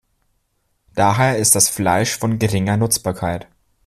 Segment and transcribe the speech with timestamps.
[0.95, 3.47] Daher ist das Fleisch von geringer Nutzbarkeit.